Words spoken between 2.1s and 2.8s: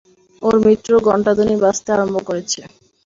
করেছে।